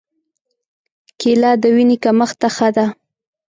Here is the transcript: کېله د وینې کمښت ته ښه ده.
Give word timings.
کېله 1.19 1.51
د 1.61 1.63
وینې 1.75 1.97
کمښت 2.03 2.35
ته 2.41 2.49
ښه 2.55 2.69
ده. 2.75 2.85